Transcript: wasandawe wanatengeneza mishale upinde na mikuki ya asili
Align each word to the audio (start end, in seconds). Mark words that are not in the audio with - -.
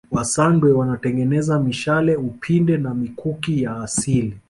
wasandawe 0.15 0.71
wanatengeneza 0.73 1.59
mishale 1.59 2.15
upinde 2.15 2.77
na 2.77 2.93
mikuki 2.93 3.63
ya 3.63 3.75
asili 3.77 4.37